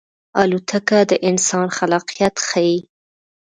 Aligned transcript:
الوتکه 0.41 0.99
د 1.09 1.11
انسان 1.29 1.67
خلاقیت 1.77 2.35
ښيي. 2.47 2.77